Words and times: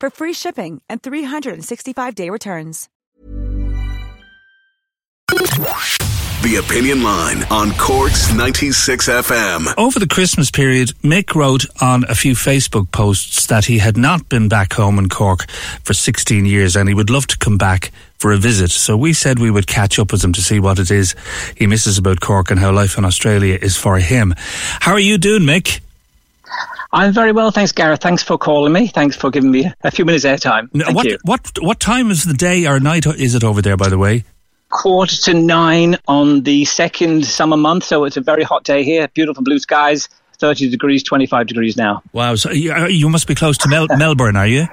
for 0.00 0.10
free 0.10 0.32
shipping 0.32 0.80
and 0.88 1.02
365-day 1.02 2.30
returns. 2.30 2.88
The 6.42 6.56
Opinion 6.56 7.02
Line 7.02 7.44
on 7.50 7.72
Cork's 7.72 8.32
96 8.32 9.08
FM. 9.10 9.74
Over 9.76 9.98
the 10.00 10.06
Christmas 10.06 10.50
period, 10.50 10.88
Mick 11.02 11.34
wrote 11.34 11.66
on 11.82 12.04
a 12.08 12.14
few 12.14 12.32
Facebook 12.32 12.90
posts 12.90 13.46
that 13.48 13.66
he 13.66 13.76
had 13.76 13.98
not 13.98 14.26
been 14.30 14.48
back 14.48 14.72
home 14.72 14.98
in 14.98 15.10
Cork 15.10 15.48
for 15.84 15.92
16 15.92 16.46
years 16.46 16.76
and 16.76 16.88
he 16.88 16.94
would 16.94 17.10
love 17.10 17.26
to 17.26 17.36
come 17.36 17.58
back 17.58 17.92
for 18.18 18.32
a 18.32 18.38
visit. 18.38 18.70
So 18.70 18.96
we 18.96 19.12
said 19.12 19.38
we 19.38 19.50
would 19.50 19.66
catch 19.66 19.98
up 19.98 20.12
with 20.12 20.24
him 20.24 20.32
to 20.32 20.40
see 20.40 20.58
what 20.58 20.78
it 20.78 20.90
is 20.90 21.14
he 21.56 21.66
misses 21.66 21.98
about 21.98 22.20
Cork 22.20 22.50
and 22.50 22.58
how 22.58 22.72
life 22.72 22.96
in 22.96 23.04
Australia 23.04 23.58
is 23.60 23.76
for 23.76 23.98
him. 23.98 24.34
How 24.80 24.92
are 24.92 24.98
you 24.98 25.18
doing, 25.18 25.42
Mick? 25.42 25.80
I'm 26.92 27.12
very 27.12 27.30
well, 27.32 27.50
thanks, 27.52 27.70
Gareth. 27.72 28.00
Thanks 28.00 28.22
for 28.22 28.36
calling 28.36 28.72
me. 28.72 28.88
Thanks 28.88 29.14
for 29.16 29.30
giving 29.30 29.50
me 29.50 29.70
a 29.82 29.90
few 29.90 30.04
minutes 30.04 30.24
airtime. 30.24 30.68
Thank 30.72 30.94
what 30.96 31.06
you. 31.06 31.18
what 31.24 31.50
what 31.60 31.78
time 31.80 32.10
is 32.10 32.24
the 32.24 32.34
day 32.34 32.66
or 32.66 32.80
night 32.80 33.06
is 33.06 33.34
it 33.34 33.44
over 33.44 33.62
there? 33.62 33.76
By 33.76 33.88
the 33.88 33.98
way, 33.98 34.24
Quarter 34.70 35.16
to 35.22 35.34
nine 35.34 35.96
on 36.08 36.42
the 36.42 36.64
second 36.64 37.24
summer 37.26 37.56
month, 37.56 37.84
so 37.84 38.04
it's 38.04 38.16
a 38.16 38.20
very 38.20 38.42
hot 38.42 38.64
day 38.64 38.82
here. 38.84 39.08
Beautiful 39.08 39.42
blue 39.44 39.58
skies. 39.58 40.08
30 40.38 40.70
degrees, 40.70 41.02
25 41.02 41.46
degrees 41.48 41.76
now. 41.76 42.02
wow! 42.14 42.34
So 42.34 42.50
you, 42.50 42.72
uh, 42.72 42.86
you 42.86 43.10
must 43.10 43.26
be 43.26 43.34
close 43.34 43.58
to 43.58 43.68
Mel- 43.68 43.88
Melbourne, 43.98 44.36
are 44.36 44.46
you? 44.46 44.66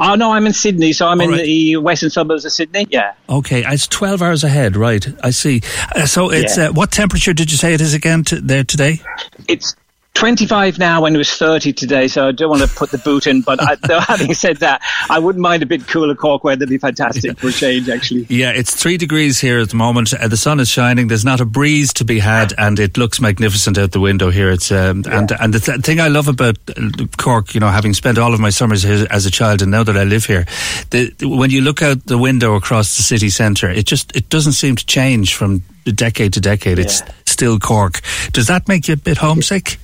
Oh, 0.00 0.16
no, 0.16 0.32
I'm 0.32 0.44
in 0.44 0.52
Sydney, 0.52 0.92
so 0.92 1.06
I'm 1.06 1.20
All 1.20 1.28
in 1.28 1.32
right. 1.34 1.44
the 1.44 1.76
western 1.76 2.10
suburbs 2.10 2.44
of 2.44 2.50
Sydney. 2.52 2.86
Yeah. 2.90 3.12
Okay, 3.28 3.62
it's 3.64 3.86
twelve 3.86 4.22
hours 4.22 4.42
ahead, 4.42 4.76
right? 4.76 5.06
I 5.22 5.30
see. 5.30 5.60
Uh, 5.94 6.04
so 6.06 6.30
it's 6.32 6.56
Yeah. 6.58 6.70
uh, 6.70 6.72
what 6.72 6.90
temperature 6.90 7.32
did 7.32 7.52
you 7.52 7.56
say 7.58 7.74
it 7.74 7.80
is 7.80 7.94
again 7.94 8.24
to, 8.24 8.40
there 8.40 8.64
today? 8.64 9.00
It's 9.46 9.76
25 10.14 10.78
now 10.78 11.02
when 11.02 11.14
it 11.14 11.18
was 11.18 11.30
30 11.30 11.72
today, 11.72 12.08
so 12.08 12.28
I 12.28 12.32
don't 12.32 12.50
want 12.50 12.62
to 12.62 12.68
put 12.68 12.90
the 12.90 12.98
boot 12.98 13.26
in. 13.26 13.42
But 13.42 13.62
I, 13.62 13.76
though, 13.76 14.00
having 14.06 14.34
said 14.34 14.58
that, 14.58 14.82
I 15.08 15.18
wouldn't 15.18 15.40
mind 15.40 15.62
a 15.62 15.66
bit 15.66 15.86
cooler 15.86 16.14
Cork 16.14 16.44
weather. 16.44 16.64
It'd 16.64 16.68
be 16.68 16.78
fantastic 16.78 17.38
for 17.38 17.48
a 17.48 17.52
change, 17.52 17.88
actually. 17.88 18.26
Yeah, 18.40 18.50
it's 18.50 18.74
three 18.74 18.96
degrees 18.96 19.40
here 19.40 19.58
at 19.58 19.70
the 19.70 19.76
moment. 19.76 20.14
Uh, 20.14 20.28
the 20.28 20.36
sun 20.36 20.60
is 20.60 20.68
shining. 20.68 21.08
There's 21.08 21.24
not 21.24 21.40
a 21.40 21.44
breeze 21.44 21.92
to 21.94 22.04
be 22.04 22.18
had, 22.18 22.52
and 22.56 22.78
it 22.78 22.96
looks 22.96 23.20
magnificent 23.20 23.76
out 23.76 23.92
the 23.92 24.00
window 24.00 24.30
here. 24.30 24.50
It's 24.50 24.72
um, 24.72 25.04
and 25.10 25.30
and 25.32 25.52
the 25.52 25.60
th- 25.60 25.80
thing 25.80 26.00
I 26.00 26.08
love 26.08 26.28
about 26.28 26.56
uh, 26.68 27.06
Cork, 27.16 27.54
you 27.54 27.60
know, 27.60 27.68
having 27.68 27.92
spent 27.92 28.18
all 28.18 28.32
of 28.32 28.40
my 28.40 28.50
summers 28.50 28.82
here 28.82 29.06
as 29.10 29.26
a 29.26 29.30
child, 29.30 29.62
and 29.62 29.70
now 29.70 29.84
that 29.84 29.96
I 29.96 30.04
live 30.04 30.24
here, 30.24 30.46
the, 30.90 31.12
when 31.22 31.50
you 31.50 31.60
look 31.60 31.82
out 31.82 32.06
the 32.06 32.18
window 32.18 32.54
across 32.54 32.96
the 32.96 33.02
city 33.02 33.30
centre, 33.30 33.68
it 33.68 33.86
just 33.86 34.14
it 34.16 34.28
doesn't 34.28 34.52
seem 34.52 34.76
to 34.76 34.86
change 34.86 35.34
from 35.34 35.62
decade 35.84 36.32
to 36.34 36.40
decade. 36.40 36.78
It's 36.78 37.02
still 37.26 37.58
Cork. 37.58 38.00
Does 38.32 38.46
that 38.46 38.68
make 38.68 38.88
you 38.88 38.94
a 38.94 38.96
bit 38.96 39.18
homesick? 39.18 39.78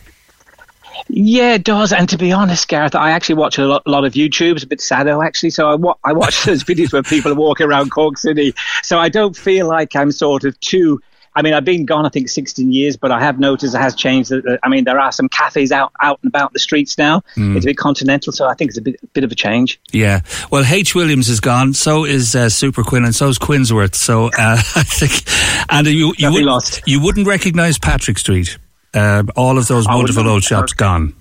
Yeah, 1.08 1.54
it 1.54 1.64
does. 1.64 1.92
And 1.92 2.08
to 2.10 2.18
be 2.18 2.32
honest, 2.32 2.66
Gareth, 2.68 2.94
I 2.94 3.10
actually 3.12 3.36
watch 3.36 3.58
a 3.58 3.66
lot, 3.66 3.86
lot 3.86 4.04
of 4.04 4.14
YouTube. 4.14 4.54
It's 4.56 4.64
a 4.64 4.66
bit 4.66 4.80
saddo, 4.80 5.22
actually. 5.22 5.50
So 5.50 5.68
I, 5.68 5.74
wa- 5.74 5.96
I 6.04 6.12
watch 6.12 6.44
those 6.46 6.64
videos 6.64 6.92
where 6.92 7.02
people 7.02 7.32
are 7.32 7.36
walking 7.36 7.66
around 7.66 7.90
Cork 7.90 8.18
City. 8.18 8.54
So 8.82 8.98
I 8.98 9.08
don't 9.08 9.36
feel 9.36 9.66
like 9.68 9.94
I'm 9.96 10.12
sort 10.12 10.44
of 10.44 10.58
too. 10.60 11.00
I 11.34 11.42
mean, 11.42 11.52
I've 11.52 11.66
been 11.66 11.84
gone, 11.84 12.06
I 12.06 12.08
think, 12.08 12.30
16 12.30 12.72
years, 12.72 12.96
but 12.96 13.12
I 13.12 13.20
have 13.20 13.38
noticed 13.38 13.74
it 13.74 13.78
has 13.78 13.94
changed. 13.94 14.32
I 14.62 14.68
mean, 14.70 14.84
there 14.84 14.98
are 14.98 15.12
some 15.12 15.28
cafes 15.28 15.70
out, 15.70 15.92
out 16.00 16.18
and 16.22 16.30
about 16.30 16.54
the 16.54 16.58
streets 16.58 16.96
now. 16.96 17.22
It's 17.36 17.66
a 17.66 17.68
bit 17.68 17.76
continental, 17.76 18.32
so 18.32 18.46
I 18.48 18.54
think 18.54 18.70
it's 18.70 18.78
a 18.78 18.80
bit, 18.80 18.96
bit 19.12 19.22
of 19.22 19.30
a 19.30 19.34
change. 19.34 19.78
Yeah. 19.92 20.20
Well, 20.50 20.64
H. 20.66 20.94
Williams 20.94 21.28
is 21.28 21.40
gone. 21.40 21.74
So 21.74 22.06
is 22.06 22.34
uh, 22.34 22.48
Super 22.48 22.82
Quinn, 22.82 23.04
and 23.04 23.14
so 23.14 23.28
is 23.28 23.38
Quinnsworth. 23.38 23.94
So 23.94 24.28
uh, 24.28 24.30
I 24.38 24.82
think, 24.82 25.24
and 25.70 25.86
you 25.86 26.14
you, 26.16 26.32
would, 26.32 26.42
lost. 26.44 26.80
you 26.86 27.02
wouldn't 27.02 27.26
recognise 27.26 27.78
Patrick 27.78 28.16
Street. 28.16 28.56
Uh, 28.96 29.22
all 29.36 29.58
of 29.58 29.68
those 29.68 29.86
wonderful 29.86 30.26
old 30.26 30.42
shops 30.42 30.72
gone. 30.72 31.14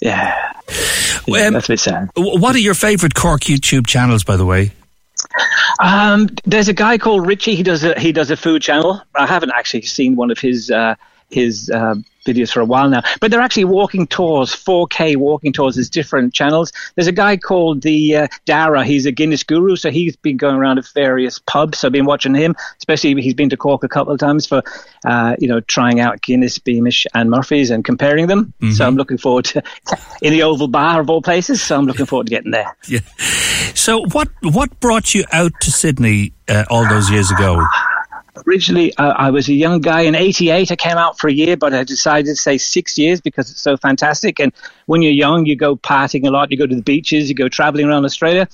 Yeah. 0.00 0.52
Well, 1.26 1.46
um, 1.46 1.54
That's 1.54 1.66
a 1.66 1.72
bit 1.72 1.80
sad. 1.80 2.10
What 2.14 2.54
are 2.54 2.60
your 2.60 2.74
favourite 2.74 3.14
Cork 3.14 3.42
YouTube 3.42 3.86
channels, 3.86 4.22
by 4.22 4.36
the 4.36 4.44
way? 4.44 4.72
Um, 5.80 6.28
there's 6.44 6.68
a 6.68 6.74
guy 6.74 6.98
called 6.98 7.26
Richie. 7.26 7.54
He 7.54 7.62
does 7.62 7.84
a 7.84 7.98
he 7.98 8.12
does 8.12 8.30
a 8.30 8.36
food 8.36 8.62
channel. 8.62 9.00
I 9.14 9.26
haven't 9.26 9.52
actually 9.54 9.82
seen 9.82 10.14
one 10.16 10.30
of 10.30 10.38
his 10.38 10.70
uh, 10.70 10.94
his 11.30 11.70
uh, 11.70 11.94
videos 12.26 12.52
for 12.52 12.60
a 12.60 12.64
while 12.64 12.88
now, 12.88 13.02
but 13.20 13.30
they're 13.30 13.40
actually 13.40 13.64
walking 13.64 14.06
tours, 14.06 14.54
4K 14.54 15.16
walking 15.16 15.52
tours. 15.52 15.76
There's 15.76 15.90
different 15.90 16.34
channels. 16.34 16.72
There's 16.94 17.06
a 17.06 17.12
guy 17.12 17.36
called 17.36 17.82
the 17.82 18.16
uh, 18.16 18.28
Dara. 18.44 18.84
He's 18.84 19.06
a 19.06 19.12
Guinness 19.12 19.42
guru, 19.42 19.76
so 19.76 19.90
he's 19.90 20.16
been 20.16 20.36
going 20.36 20.56
around 20.56 20.76
to 20.76 20.82
various 20.94 21.38
pubs. 21.38 21.78
So 21.78 21.88
I've 21.88 21.92
been 21.92 22.04
watching 22.04 22.34
him, 22.34 22.54
especially 22.78 23.20
he's 23.20 23.34
been 23.34 23.50
to 23.50 23.56
Cork 23.56 23.84
a 23.84 23.88
couple 23.88 24.12
of 24.12 24.20
times 24.20 24.46
for 24.46 24.62
uh, 25.04 25.36
you 25.38 25.48
know 25.48 25.60
trying 25.60 26.00
out 26.00 26.20
Guinness, 26.22 26.58
Beamish, 26.58 27.06
and 27.14 27.30
Murphy's 27.30 27.70
and 27.70 27.84
comparing 27.84 28.26
them. 28.26 28.52
So 28.72 28.86
I'm 28.86 28.96
looking 28.96 29.18
forward 29.18 29.46
to 29.46 29.62
in 30.22 30.32
the 30.32 30.42
Oval 30.42 30.68
Bar 30.68 31.00
of 31.00 31.10
all 31.10 31.22
places. 31.22 31.62
So 31.62 31.76
I'm 31.76 31.86
looking 31.86 32.06
forward 32.06 32.26
to 32.26 32.30
getting 32.30 32.52
there. 32.52 32.76
Yeah. 32.88 33.00
So 33.74 34.02
what 34.12 34.28
what 34.42 34.80
brought 34.80 35.14
you 35.14 35.24
out 35.30 35.52
to 35.60 35.70
Sydney 35.70 36.32
uh, 36.48 36.64
all 36.70 36.88
those 36.88 37.10
years 37.10 37.30
ago? 37.30 37.66
Originally 38.46 38.94
uh, 38.96 39.14
I 39.16 39.30
was 39.30 39.48
a 39.48 39.54
young 39.54 39.80
guy. 39.80 40.02
In 40.02 40.14
88 40.14 40.70
I 40.70 40.76
came 40.76 40.96
out 40.96 41.18
for 41.18 41.28
a 41.28 41.32
year 41.32 41.56
but 41.56 41.72
I 41.74 41.84
decided 41.84 42.26
to 42.26 42.36
stay 42.36 42.58
six 42.58 42.98
years 42.98 43.20
because 43.20 43.50
it's 43.50 43.60
so 43.60 43.76
fantastic. 43.76 44.40
And 44.40 44.52
when 44.86 45.02
you're 45.02 45.12
young 45.12 45.46
you 45.46 45.56
go 45.56 45.76
partying 45.76 46.26
a 46.26 46.30
lot. 46.30 46.50
You 46.50 46.56
go 46.56 46.66
to 46.66 46.74
the 46.74 46.82
beaches. 46.82 47.28
You 47.28 47.34
go 47.34 47.48
traveling 47.48 47.86
around 47.86 48.04
Australia. 48.04 48.48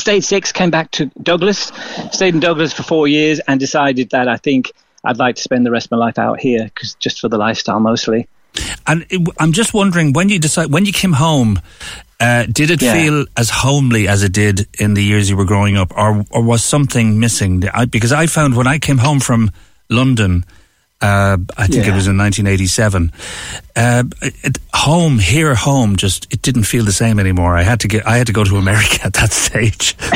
Stayed 0.00 0.24
six 0.24 0.52
came 0.52 0.70
back 0.70 0.90
to 0.92 1.06
Douglas. 1.22 1.72
Stayed 2.12 2.34
in 2.34 2.40
Douglas 2.40 2.72
for 2.72 2.82
four 2.82 3.08
years 3.08 3.40
and 3.40 3.58
decided 3.58 4.10
that 4.10 4.28
I 4.28 4.36
think 4.36 4.72
I'd 5.04 5.18
like 5.18 5.36
to 5.36 5.42
spend 5.42 5.64
the 5.64 5.70
rest 5.70 5.86
of 5.86 5.92
my 5.92 5.98
life 5.98 6.18
out 6.18 6.40
here 6.40 6.64
because 6.64 6.94
just 6.94 7.20
for 7.20 7.28
the 7.28 7.38
lifestyle 7.38 7.80
mostly. 7.80 8.28
And 8.86 9.06
I'm 9.38 9.52
just 9.52 9.74
wondering 9.74 10.12
when 10.12 10.28
you 10.28 10.38
decide 10.38 10.72
when 10.72 10.84
you 10.84 10.92
came 10.92 11.14
home, 11.14 11.60
uh, 12.20 12.44
did 12.50 12.70
it 12.70 12.80
Yeah. 12.82 12.92
feel 12.94 13.26
as 13.36 13.50
homely 13.50 14.08
as 14.08 14.22
it 14.22 14.32
did 14.32 14.66
in 14.78 14.94
the 14.94 15.02
years 15.02 15.28
you 15.30 15.36
were 15.36 15.44
growing 15.44 15.76
up, 15.76 15.92
or 15.96 16.24
or 16.30 16.42
was 16.42 16.64
something 16.64 17.18
missing? 17.20 17.62
I, 17.72 17.84
because 17.84 18.12
I 18.12 18.26
found 18.26 18.54
when 18.56 18.66
I 18.66 18.78
came 18.78 18.98
home 18.98 19.20
from 19.20 19.50
London. 19.90 20.44
Uh, 21.02 21.36
I 21.58 21.66
think 21.66 21.86
it 21.86 21.92
was 21.94 22.06
in 22.08 22.16
1987. 22.16 23.12
Uh, 23.76 24.04
it, 24.22 24.56
home 24.72 25.18
here, 25.18 25.54
home, 25.54 25.96
just 25.96 26.26
it 26.32 26.40
didn't 26.40 26.62
feel 26.62 26.84
the 26.86 26.90
same 26.92 27.20
anymore. 27.20 27.54
I 27.54 27.64
had 27.64 27.80
to 27.80 27.88
get, 27.88 28.06
I 28.06 28.16
had 28.16 28.26
to 28.28 28.32
go 28.32 28.44
to 28.44 28.56
America 28.64 29.00
at 29.04 29.12
that 29.12 29.30
stage. 29.30 29.94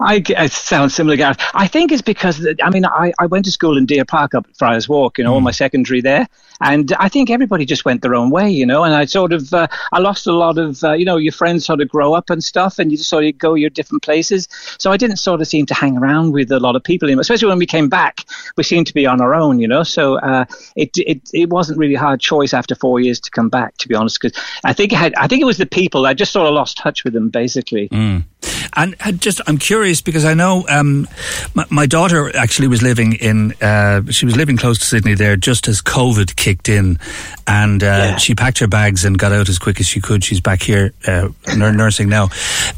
I, 0.00 0.22
it 0.28 0.50
sounds 0.50 0.92
similar, 0.92 1.16
Gareth. 1.16 1.38
I 1.54 1.68
think 1.68 1.92
it's 1.92 2.02
because, 2.02 2.44
I 2.62 2.70
mean, 2.70 2.84
I, 2.84 3.12
I 3.20 3.26
went 3.26 3.44
to 3.44 3.52
school 3.52 3.78
in 3.78 3.86
Deer 3.86 4.04
Park 4.04 4.34
up 4.34 4.46
at 4.48 4.56
Friars 4.56 4.88
Walk, 4.88 5.18
you 5.18 5.24
know, 5.24 5.32
all 5.34 5.40
my 5.40 5.52
secondary 5.52 6.00
there. 6.00 6.26
And 6.60 6.92
I 6.98 7.08
think 7.08 7.30
everybody 7.30 7.66
just 7.66 7.84
went 7.84 8.02
their 8.02 8.14
own 8.14 8.30
way, 8.30 8.50
you 8.50 8.64
know, 8.64 8.84
and 8.84 8.94
I 8.94 9.04
sort 9.04 9.32
of, 9.32 9.52
uh, 9.52 9.66
I 9.92 9.98
lost 9.98 10.26
a 10.26 10.32
lot 10.32 10.58
of, 10.58 10.82
uh, 10.82 10.92
you 10.92 11.04
know, 11.04 11.16
your 11.16 11.32
friends 11.32 11.66
sort 11.66 11.80
of 11.80 11.88
grow 11.88 12.14
up 12.14 12.30
and 12.30 12.42
stuff 12.42 12.78
and 12.78 12.90
you 12.90 12.96
just 12.96 13.10
sort 13.10 13.24
of 13.24 13.36
go 13.36 13.54
your 13.54 13.70
different 13.70 14.02
places. 14.02 14.48
So 14.78 14.90
I 14.90 14.96
didn't 14.96 15.18
sort 15.18 15.40
of 15.40 15.48
seem 15.48 15.66
to 15.66 15.74
hang 15.74 15.98
around 15.98 16.32
with 16.32 16.50
a 16.50 16.60
lot 16.60 16.76
of 16.76 16.82
people, 16.82 17.10
especially 17.18 17.48
when 17.48 17.58
we 17.58 17.66
came 17.66 17.88
back, 17.88 18.24
we 18.56 18.62
seemed 18.64 18.86
to 18.86 18.94
be 18.94 19.06
on 19.06 19.20
our 19.20 19.34
own, 19.34 19.58
you 19.58 19.68
know, 19.68 19.82
so 19.82 20.18
uh, 20.18 20.46
it, 20.76 20.96
it, 20.96 21.28
it 21.34 21.50
wasn't 21.50 21.78
really 21.78 21.94
a 21.94 22.00
hard 22.00 22.20
choice 22.20 22.54
after 22.54 22.74
four 22.74 23.00
years 23.00 23.20
to 23.20 23.30
come 23.30 23.48
back, 23.48 23.76
to 23.78 23.88
be 23.88 23.94
honest, 23.94 24.20
because 24.20 24.40
I 24.64 24.72
think 24.72 24.92
I 24.92 24.96
had, 24.96 25.14
I 25.16 25.26
think 25.26 25.42
it 25.42 25.46
was 25.46 25.58
the 25.58 25.66
people, 25.66 26.06
I 26.06 26.14
just 26.14 26.32
sort 26.32 26.46
of 26.46 26.54
lost 26.54 26.78
touch 26.78 27.04
with 27.04 27.12
them 27.12 27.28
basically. 27.28 27.88
And 28.35 28.35
And 28.74 28.94
uh, 29.00 29.12
just, 29.12 29.40
I'm 29.46 29.58
curious 29.58 30.00
because 30.00 30.24
I 30.24 30.34
know 30.34 30.64
um, 30.68 31.08
my, 31.54 31.64
my, 31.70 31.86
daughter 31.86 32.34
actually 32.36 32.68
was 32.68 32.82
living 32.82 33.14
in, 33.14 33.52
uh, 33.62 34.02
she 34.10 34.26
was 34.26 34.36
living 34.36 34.56
close 34.56 34.78
to 34.78 34.84
Sydney 34.84 35.14
there 35.14 35.36
just 35.36 35.68
as 35.68 35.80
COVID 35.80 36.36
kicked 36.36 36.68
in, 36.68 36.98
and 37.46 37.82
uh, 37.82 37.86
yeah. 37.86 38.16
she 38.16 38.34
packed 38.34 38.58
her 38.58 38.66
bags 38.66 39.04
and 39.04 39.16
got 39.18 39.32
out 39.32 39.48
as 39.48 39.58
quick 39.58 39.78
as 39.80 39.86
she 39.86 40.00
could. 40.00 40.24
She's 40.24 40.40
back 40.40 40.62
here 40.62 40.92
uh, 41.06 41.28
nursing 41.56 42.08
now. 42.08 42.28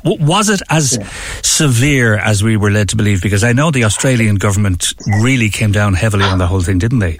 W- 0.05 0.25
was 0.25 0.51
it 0.51 0.61
as 0.69 0.97
yeah. 0.97 1.09
severe 1.43 2.17
as 2.17 2.43
we 2.43 2.57
were 2.57 2.71
led 2.71 2.91
to 2.91 2.97
believe? 2.97 3.23
Because 3.23 3.45
I 3.45 3.53
know 3.53 3.71
the 3.71 3.85
Australian 3.85 4.37
government 4.37 4.95
really 5.23 5.49
came 5.49 5.73
down 5.73 5.95
heavily 5.95 6.25
on 6.25 6.39
the 6.39 6.47
whole 6.47 6.61
thing, 6.61 6.79
didn't 6.79 6.99
they? 6.99 7.19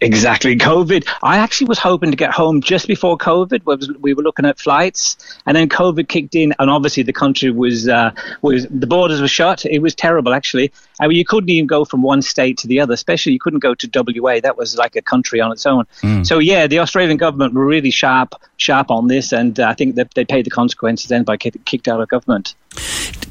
Exactly. 0.00 0.56
COVID. 0.56 1.08
I 1.22 1.38
actually 1.38 1.68
was 1.68 1.78
hoping 1.78 2.10
to 2.10 2.16
get 2.16 2.30
home 2.30 2.60
just 2.60 2.86
before 2.86 3.16
COVID. 3.16 3.98
We 4.00 4.14
were 4.14 4.22
looking 4.22 4.44
at 4.44 4.58
flights, 4.58 5.16
and 5.46 5.56
then 5.56 5.68
COVID 5.68 6.08
kicked 6.08 6.34
in, 6.34 6.54
and 6.58 6.70
obviously 6.70 7.02
the 7.02 7.12
country 7.12 7.50
was 7.50 7.88
uh, 7.88 8.12
was 8.42 8.66
the 8.68 8.86
borders 8.86 9.20
were 9.20 9.28
shut. 9.28 9.64
It 9.64 9.78
was 9.80 9.94
terrible, 9.94 10.34
actually. 10.34 10.72
I 11.00 11.08
mean, 11.08 11.16
you 11.16 11.24
couldn't 11.24 11.48
even 11.48 11.66
go 11.66 11.84
from 11.84 12.02
one 12.02 12.22
state 12.22 12.58
to 12.58 12.66
the 12.66 12.80
other. 12.80 12.94
Especially, 12.94 13.32
you 13.32 13.38
couldn't 13.40 13.60
go 13.60 13.74
to 13.74 13.90
WA. 14.20 14.40
That 14.40 14.56
was 14.56 14.76
like 14.76 14.96
a 14.96 15.02
country 15.02 15.40
on 15.40 15.50
its 15.50 15.64
own. 15.66 15.86
Mm. 16.02 16.26
So 16.26 16.38
yeah, 16.38 16.66
the 16.66 16.80
Australian 16.80 17.16
government 17.16 17.54
were 17.54 17.64
really 17.64 17.90
sharp 17.90 18.34
sharp 18.56 18.90
on 18.90 19.08
this, 19.08 19.32
and 19.32 19.58
uh, 19.58 19.66
I 19.68 19.74
think 19.74 19.94
that 19.96 20.14
they 20.14 20.24
paid 20.24 20.44
the 20.46 20.50
consequences 20.50 21.08
then 21.08 21.24
by 21.24 21.36
kicked 21.36 21.88
out 21.88 22.00
of 22.00 22.08
government. 22.08 22.54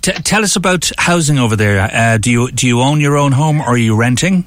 T- 0.01 0.11
tell 0.11 0.43
us 0.43 0.55
about 0.55 0.91
housing 0.97 1.37
over 1.37 1.55
there. 1.55 1.89
Uh, 1.91 2.17
do 2.17 2.31
you 2.31 2.51
do 2.51 2.67
you 2.67 2.81
own 2.81 2.99
your 2.99 3.17
own 3.17 3.31
home 3.31 3.61
or 3.61 3.69
are 3.69 3.77
you 3.77 3.95
renting? 3.95 4.45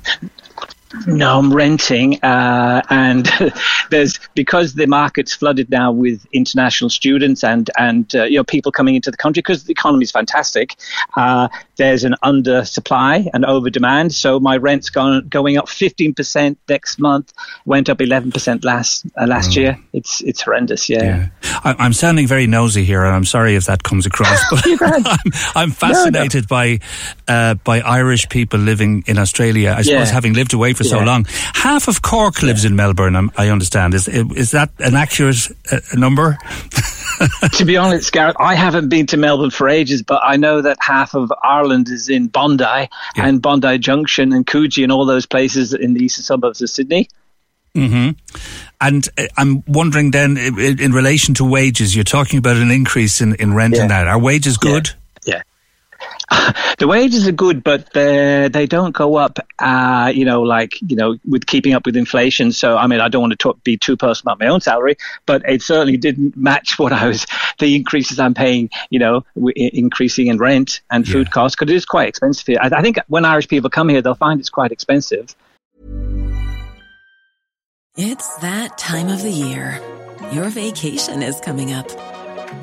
No, 1.06 1.38
I'm 1.38 1.52
renting, 1.52 2.22
uh, 2.22 2.80
and 2.90 3.28
there's 3.90 4.18
because 4.34 4.74
the 4.74 4.86
market's 4.86 5.34
flooded 5.34 5.68
now 5.68 5.90
with 5.90 6.26
international 6.32 6.90
students 6.90 7.42
and 7.42 7.70
and 7.76 8.14
uh, 8.14 8.24
you 8.24 8.36
know 8.36 8.44
people 8.44 8.70
coming 8.70 8.94
into 8.94 9.10
the 9.10 9.16
country 9.16 9.40
because 9.40 9.64
the 9.64 9.72
economy 9.72 10.04
is 10.04 10.12
fantastic. 10.12 10.76
Uh, 11.16 11.48
there's 11.76 12.04
an 12.04 12.14
under 12.22 12.64
supply 12.64 13.28
and 13.32 13.44
over 13.44 13.70
demand, 13.70 14.14
so 14.14 14.40
my 14.40 14.56
rent's 14.56 14.90
gone 14.90 15.26
going 15.28 15.56
up 15.56 15.66
15% 15.66 16.56
next 16.68 16.98
month. 16.98 17.32
Went 17.64 17.88
up 17.88 17.98
11% 17.98 18.64
last 18.64 19.06
uh, 19.16 19.26
last 19.26 19.50
mm. 19.50 19.56
year. 19.56 19.78
It's 19.92 20.20
it's 20.22 20.42
horrendous. 20.42 20.88
Yeah, 20.88 21.04
yeah. 21.04 21.28
I, 21.64 21.86
am 21.86 21.92
sounding 21.92 22.26
very 22.26 22.46
nosy 22.46 22.84
here, 22.84 23.04
and 23.04 23.14
I'm 23.14 23.24
sorry 23.24 23.56
if 23.56 23.66
that 23.66 23.82
comes 23.82 24.06
across, 24.06 24.42
but 24.50 24.64
I'm, 24.80 25.32
I'm, 25.54 25.70
fascinated 25.70 26.46
no, 26.50 26.56
no. 26.56 26.78
by 26.78 26.78
uh, 27.28 27.54
by 27.54 27.80
Irish 27.80 28.28
people 28.28 28.60
living 28.60 29.04
in 29.06 29.18
Australia. 29.18 29.74
I 29.76 29.82
suppose 29.82 30.08
yeah. 30.08 30.14
having 30.14 30.34
lived 30.34 30.54
away 30.54 30.72
for 30.72 30.84
so 30.84 31.00
long. 31.00 31.26
Half 31.54 31.88
of 31.88 32.02
Cork 32.02 32.42
lives 32.42 32.64
in 32.64 32.76
Melbourne. 32.76 33.30
I 33.36 33.48
understand. 33.48 33.94
Is 33.94 34.08
is 34.08 34.50
that 34.52 34.70
an 34.78 34.94
accurate 34.94 35.48
uh, 35.70 35.80
number? 35.94 36.38
To 37.52 37.64
be 37.64 37.76
honest, 37.76 38.12
Gareth, 38.12 38.36
I 38.38 38.54
haven't 38.54 38.88
been 38.88 39.06
to 39.06 39.16
Melbourne 39.16 39.50
for 39.50 39.68
ages, 39.68 40.02
but 40.02 40.20
I 40.24 40.36
know 40.36 40.62
that 40.62 40.76
half 40.80 41.14
of 41.14 41.32
Ireland 41.42 41.88
is 41.88 42.08
in 42.08 42.28
Bondi 42.28 42.64
yeah. 42.64 42.88
and 43.16 43.40
Bondi 43.40 43.78
Junction 43.78 44.32
and 44.32 44.46
Coogee 44.46 44.82
and 44.82 44.92
all 44.92 45.06
those 45.06 45.26
places 45.26 45.74
in 45.74 45.94
the 45.94 46.04
eastern 46.04 46.24
suburbs 46.24 46.62
of 46.62 46.70
Sydney. 46.70 47.08
hmm 47.74 48.10
And 48.80 49.08
uh, 49.18 49.26
I'm 49.36 49.62
wondering 49.66 50.10
then, 50.10 50.36
in, 50.36 50.92
relation 50.92 51.34
to 51.34 51.44
wages, 51.44 51.94
you're 51.94 52.04
talking 52.04 52.38
about 52.38 52.56
an 52.56 52.70
increase 52.70 53.20
in, 53.20 53.34
in 53.36 53.54
rent 53.54 53.74
yeah. 53.74 53.82
and 53.82 53.90
that. 53.90 54.06
Are 54.06 54.18
wages 54.18 54.56
good? 54.56 54.90
Yeah. 55.24 55.42
the 56.78 56.88
wages 56.88 57.28
are 57.28 57.32
good, 57.32 57.62
but 57.62 57.92
they 57.92 58.66
don't 58.68 58.92
go 58.92 59.16
up. 59.16 59.38
Uh, 59.58 60.10
you 60.14 60.24
know, 60.24 60.42
like 60.42 60.80
you 60.82 60.96
know, 60.96 61.16
with 61.24 61.46
keeping 61.46 61.72
up 61.72 61.86
with 61.86 61.96
inflation. 61.96 62.50
So, 62.52 62.76
I 62.76 62.86
mean, 62.88 63.00
I 63.00 63.08
don't 63.08 63.20
want 63.20 63.32
to 63.32 63.36
talk, 63.36 63.62
be 63.62 63.76
too 63.76 63.96
personal 63.96 64.32
about 64.32 64.44
my 64.44 64.50
own 64.50 64.60
salary, 64.60 64.96
but 65.24 65.42
it 65.48 65.62
certainly 65.62 65.96
didn't 65.96 66.36
match 66.36 66.78
what 66.78 66.92
I 66.92 67.06
was 67.08 67.26
the 67.58 67.76
increases 67.76 68.18
I'm 68.18 68.34
paying. 68.34 68.70
You 68.90 68.98
know, 68.98 69.24
increasing 69.54 70.26
in 70.26 70.38
rent 70.38 70.80
and 70.90 71.06
food 71.06 71.28
yeah. 71.28 71.32
costs 71.32 71.56
because 71.56 71.72
it 71.72 71.76
is 71.76 71.84
quite 71.84 72.08
expensive 72.08 72.46
here. 72.46 72.58
I, 72.60 72.70
I 72.74 72.82
think 72.82 72.98
when 73.06 73.24
Irish 73.24 73.46
people 73.46 73.70
come 73.70 73.88
here, 73.88 74.02
they'll 74.02 74.14
find 74.14 74.40
it's 74.40 74.50
quite 74.50 74.72
expensive. 74.72 75.34
It's 77.96 78.36
that 78.38 78.76
time 78.76 79.08
of 79.08 79.22
the 79.22 79.30
year. 79.30 79.80
Your 80.32 80.48
vacation 80.48 81.22
is 81.22 81.40
coming 81.40 81.72
up. 81.72 81.88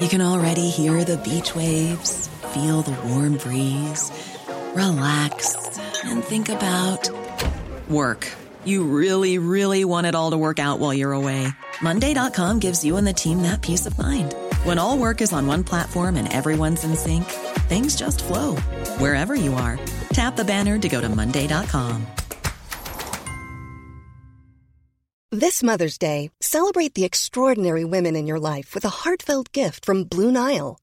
You 0.01 0.09
can 0.09 0.21
already 0.21 0.69
hear 0.69 1.03
the 1.05 1.17
beach 1.17 1.55
waves 1.55 2.29
feel 2.53 2.81
the 2.83 2.95
warm 3.09 3.37
breeze, 3.37 4.11
relax, 4.75 5.79
and 6.03 6.23
think 6.23 6.49
about 6.49 7.09
work. 7.89 8.31
You 8.63 8.83
really, 8.83 9.39
really 9.39 9.85
want 9.85 10.07
it 10.07 10.15
all 10.15 10.31
to 10.31 10.37
work 10.37 10.59
out 10.59 10.79
while 10.79 10.93
you're 10.93 11.13
away. 11.13 11.47
Monday.com 11.81 12.59
gives 12.59 12.85
you 12.85 12.97
and 12.97 13.07
the 13.07 13.13
team 13.13 13.41
that 13.41 13.61
peace 13.61 13.85
of 13.85 13.97
mind. 13.97 14.35
When 14.63 14.77
all 14.77 14.97
work 14.97 15.21
is 15.21 15.33
on 15.33 15.47
one 15.47 15.63
platform 15.63 16.15
and 16.15 16.31
everyone's 16.31 16.83
in 16.83 16.95
sync, 16.95 17.25
things 17.67 17.95
just 17.95 18.23
flow 18.23 18.55
wherever 18.99 19.35
you 19.35 19.53
are. 19.55 19.79
Tap 20.13 20.35
the 20.35 20.45
banner 20.45 20.77
to 20.77 20.89
go 20.89 21.01
to 21.01 21.09
Monday.com. 21.09 22.05
This 25.31 25.63
Mother's 25.63 25.97
Day, 25.97 26.29
celebrate 26.41 26.93
the 26.93 27.05
extraordinary 27.05 27.83
women 27.83 28.15
in 28.15 28.27
your 28.27 28.39
life 28.39 28.75
with 28.75 28.85
a 28.85 29.01
heartfelt 29.01 29.51
gift 29.51 29.83
from 29.83 30.03
Blue 30.03 30.31
Nile. 30.31 30.82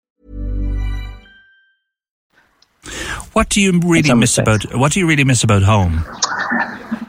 What 3.33 3.49
do 3.49 3.61
you 3.61 3.79
really 3.79 4.13
miss 4.13 4.37
about 4.37 4.75
What 4.75 4.91
do 4.91 4.99
you 4.99 5.07
really 5.07 5.23
miss 5.23 5.43
about 5.43 5.63
home? 5.63 6.03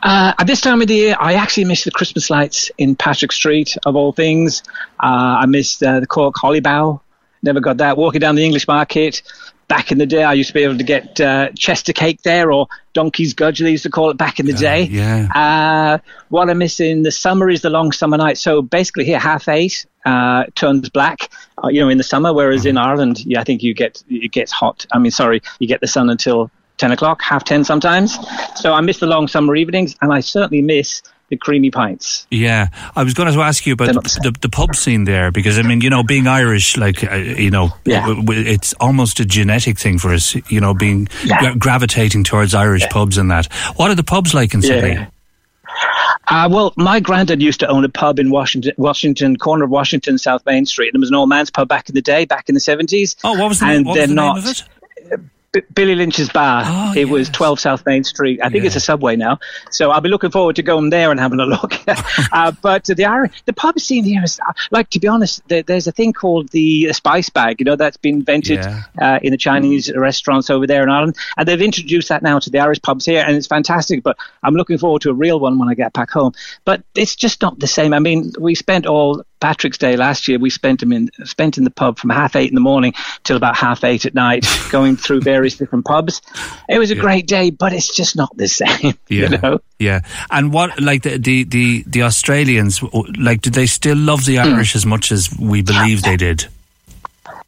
Uh, 0.02 0.34
at 0.38 0.46
this 0.46 0.60
time 0.60 0.80
of 0.80 0.88
the 0.88 0.94
year, 0.94 1.16
I 1.18 1.34
actually 1.34 1.64
miss 1.64 1.84
the 1.84 1.90
Christmas 1.90 2.28
lights 2.28 2.70
in 2.78 2.96
Patrick 2.96 3.32
Street, 3.32 3.76
of 3.86 3.94
all 3.94 4.12
things. 4.12 4.62
Uh, 5.00 5.38
I 5.40 5.46
miss 5.46 5.80
uh, 5.82 6.00
the 6.00 6.06
Cork 6.06 6.34
Holly 6.36 6.60
Bough. 6.60 7.00
Never 7.42 7.60
got 7.60 7.78
that. 7.78 7.96
Walking 7.96 8.20
down 8.20 8.34
the 8.34 8.44
English 8.44 8.66
market. 8.68 9.22
Back 9.72 9.90
in 9.90 9.96
the 9.96 10.04
day, 10.06 10.22
I 10.22 10.34
used 10.34 10.48
to 10.48 10.54
be 10.54 10.64
able 10.64 10.76
to 10.76 10.84
get 10.84 11.18
uh, 11.18 11.48
Chester 11.56 11.94
cake 11.94 12.20
there, 12.22 12.52
or 12.52 12.66
Donkey's 12.92 13.32
Gudge, 13.32 13.58
they 13.60 13.70
used 13.70 13.84
to 13.84 13.90
call 13.90 14.10
it 14.10 14.18
back 14.18 14.38
in 14.38 14.44
the 14.44 14.52
day. 14.52 14.82
Yeah. 14.82 15.28
Uh, 15.34 15.98
what 16.28 16.50
I 16.50 16.52
miss 16.52 16.78
in 16.78 17.04
the 17.04 17.10
summer 17.10 17.48
is 17.48 17.62
the 17.62 17.70
long 17.70 17.90
summer 17.90 18.18
night. 18.18 18.36
So 18.36 18.60
basically, 18.60 19.06
here 19.06 19.18
half 19.18 19.48
eight 19.48 19.86
uh, 20.04 20.44
turns 20.54 20.90
black, 20.90 21.30
uh, 21.64 21.68
you 21.68 21.80
know, 21.80 21.88
in 21.88 21.96
the 21.96 22.04
summer. 22.04 22.34
Whereas 22.34 22.66
in 22.66 22.76
mm-hmm. 22.76 22.86
Ireland, 22.86 23.24
yeah, 23.24 23.40
I 23.40 23.44
think 23.44 23.62
you 23.62 23.72
get 23.72 24.04
it 24.10 24.30
gets 24.30 24.52
hot. 24.52 24.84
I 24.92 24.98
mean, 24.98 25.10
sorry, 25.10 25.40
you 25.58 25.66
get 25.66 25.80
the 25.80 25.86
sun 25.86 26.10
until 26.10 26.50
ten 26.76 26.92
o'clock, 26.92 27.22
half 27.22 27.44
ten 27.44 27.64
sometimes. 27.64 28.18
So 28.56 28.74
I 28.74 28.82
miss 28.82 28.98
the 28.98 29.06
long 29.06 29.26
summer 29.26 29.56
evenings, 29.56 29.96
and 30.02 30.12
I 30.12 30.20
certainly 30.20 30.60
miss 30.60 31.00
the 31.32 31.38
creamy 31.38 31.70
pints. 31.70 32.26
Yeah, 32.30 32.68
I 32.94 33.02
was 33.02 33.14
going 33.14 33.32
to 33.32 33.40
ask 33.40 33.64
you 33.66 33.72
about 33.72 33.94
the, 33.94 34.20
the, 34.22 34.38
the, 34.42 34.48
pub 34.50 34.76
scene 34.76 35.04
there 35.04 35.32
because 35.32 35.58
I 35.58 35.62
mean, 35.62 35.80
you 35.80 35.88
know, 35.88 36.02
being 36.02 36.26
Irish, 36.26 36.76
like 36.76 37.02
uh, 37.10 37.16
you 37.16 37.50
know, 37.50 37.70
yeah. 37.86 38.04
it's 38.28 38.74
almost 38.74 39.18
a 39.18 39.24
genetic 39.24 39.78
thing 39.78 39.98
for 39.98 40.12
us. 40.12 40.34
You 40.50 40.60
know, 40.60 40.74
being 40.74 41.08
yeah. 41.24 41.40
gra- 41.40 41.56
gravitating 41.56 42.24
towards 42.24 42.54
Irish 42.54 42.82
yeah. 42.82 42.88
pubs 42.90 43.16
and 43.16 43.30
that. 43.30 43.50
What 43.76 43.90
are 43.90 43.94
the 43.94 44.04
pubs 44.04 44.34
like 44.34 44.52
in 44.52 44.60
Sydney? 44.60 45.06
Uh, 46.28 46.48
well, 46.50 46.74
my 46.76 47.00
granddad 47.00 47.40
used 47.40 47.60
to 47.60 47.66
own 47.66 47.82
a 47.82 47.88
pub 47.88 48.18
in 48.18 48.30
Washington, 48.30 48.72
Washington 48.76 49.36
corner 49.36 49.64
of 49.64 49.70
Washington, 49.70 50.18
South 50.18 50.44
Main 50.44 50.66
Street. 50.66 50.88
And 50.88 50.96
it 50.96 51.00
was 51.00 51.08
an 51.08 51.14
old 51.14 51.30
man's 51.30 51.50
pub 51.50 51.66
back 51.66 51.88
in 51.88 51.94
the 51.94 52.02
day, 52.02 52.26
back 52.26 52.50
in 52.50 52.54
the 52.54 52.60
seventies. 52.60 53.16
Oh, 53.24 53.38
what 53.38 53.48
was 53.48 53.60
the, 53.60 53.66
and 53.66 53.86
what 53.86 53.96
was 53.96 54.08
the 54.08 54.14
name 54.14 54.36
of 54.36 54.46
it? 54.46 54.64
B- 55.52 55.60
Billy 55.74 55.94
Lynch's 55.94 56.30
bar. 56.30 56.62
Oh, 56.66 56.94
it 56.96 57.06
was 57.08 57.28
12 57.28 57.60
South 57.60 57.84
Main 57.84 58.04
Street. 58.04 58.40
I 58.42 58.48
think 58.48 58.62
Yeah. 58.62 58.68
it's 58.68 58.76
a 58.76 58.80
subway 58.80 59.16
now. 59.16 59.38
So 59.70 59.90
I'll 59.90 60.00
be 60.00 60.08
looking 60.08 60.30
forward 60.30 60.56
to 60.56 60.62
going 60.62 60.88
there 60.90 61.10
and 61.10 61.20
having 61.20 61.40
a 61.40 61.44
look. 61.46 61.74
uh, 62.32 62.52
but 62.62 62.84
the 62.84 63.04
Irish, 63.04 63.42
the 63.44 63.52
pub 63.52 63.78
scene 63.78 64.04
here 64.04 64.22
is, 64.24 64.40
uh, 64.48 64.52
like, 64.70 64.88
to 64.90 64.98
be 65.00 65.08
honest, 65.08 65.46
there, 65.48 65.62
there's 65.62 65.86
a 65.86 65.92
thing 65.92 66.12
called 66.14 66.48
the 66.48 66.92
spice 66.94 67.28
bag, 67.28 67.56
you 67.60 67.64
know, 67.64 67.76
that's 67.76 67.98
been 67.98 68.14
invented 68.16 68.60
Yeah. 68.60 68.82
uh, 69.00 69.18
in 69.22 69.30
the 69.30 69.36
Chinese 69.36 69.92
restaurants 69.94 70.48
over 70.48 70.66
there 70.66 70.82
in 70.82 70.88
Ireland. 70.88 71.16
And 71.36 71.46
they've 71.46 71.60
introduced 71.60 72.08
that 72.08 72.22
now 72.22 72.38
to 72.38 72.48
the 72.50 72.58
Irish 72.58 72.80
pubs 72.80 73.04
here, 73.04 73.22
and 73.26 73.36
it's 73.36 73.46
fantastic. 73.46 74.02
But 74.02 74.16
I'm 74.42 74.54
looking 74.54 74.78
forward 74.78 75.02
to 75.02 75.10
a 75.10 75.14
real 75.14 75.38
one 75.38 75.58
when 75.58 75.68
I 75.68 75.74
get 75.74 75.92
back 75.92 76.10
home. 76.10 76.32
But 76.64 76.82
it's 76.94 77.14
just 77.14 77.42
not 77.42 77.58
the 77.58 77.66
same. 77.66 77.92
I 77.92 77.98
mean, 77.98 78.32
we 78.38 78.54
spent 78.54 78.86
all 78.86 79.22
Patrick's 79.42 79.76
Day 79.76 79.96
last 79.96 80.28
year. 80.28 80.38
We 80.38 80.48
spent 80.48 80.80
them 80.80 80.92
in 80.92 81.10
spent 81.24 81.58
in 81.58 81.64
the 81.64 81.70
pub 81.70 81.98
from 81.98 82.08
half 82.10 82.34
eight 82.36 82.48
in 82.48 82.54
the 82.54 82.60
morning 82.62 82.94
till 83.24 83.36
about 83.36 83.56
half 83.56 83.84
eight 83.84 84.06
at 84.06 84.14
night, 84.14 84.46
going 84.70 84.96
through 84.96 85.20
various 85.20 85.56
different 85.58 85.84
pubs. 85.84 86.22
It 86.68 86.78
was 86.78 86.90
a 86.90 86.94
great 86.96 87.26
day, 87.26 87.50
but 87.50 87.72
it's 87.74 87.94
just 87.94 88.16
not 88.16 88.34
the 88.36 88.48
same. 88.48 88.94
Yeah, 89.08 89.28
You 89.28 89.28
know. 89.38 89.58
yeah. 89.78 90.00
And 90.30 90.52
what 90.52 90.80
like 90.80 91.02
the 91.02 91.18
the 91.18 91.44
the, 91.44 91.84
the 91.86 92.02
Australians 92.04 92.82
like? 93.18 93.42
Did 93.42 93.52
they 93.54 93.66
still 93.66 93.96
love 93.98 94.24
the 94.24 94.36
Hmm. 94.36 94.54
Irish 94.54 94.74
as 94.76 94.86
much 94.86 95.12
as 95.12 95.28
we 95.38 95.60
believe 95.62 96.02
they 96.02 96.16
did? 96.16 96.46